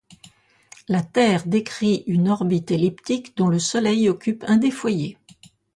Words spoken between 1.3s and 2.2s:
décrit